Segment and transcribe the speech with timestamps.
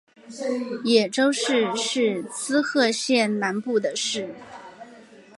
[0.83, 4.33] 野洲市是滋贺县南部的市。